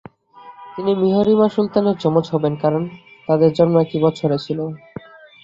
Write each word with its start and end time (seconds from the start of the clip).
তিনি 0.73 0.91
মিহরিমা 0.95 1.47
সুলতানের 1.49 1.95
যমজ 1.97 2.25
হবেন 2.33 2.53
কারণ 2.55 2.83
তাদের 3.27 3.49
জন্ম 3.53 3.75
একই 3.79 3.99
বছরে 4.05 4.37
ছিল। 4.45 4.59